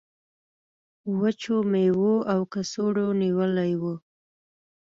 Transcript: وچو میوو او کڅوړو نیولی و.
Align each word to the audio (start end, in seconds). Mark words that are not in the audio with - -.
وچو 1.19 1.55
میوو 1.71 2.13
او 2.33 2.39
کڅوړو 2.51 3.07
نیولی 3.21 3.73
و. 3.81 3.83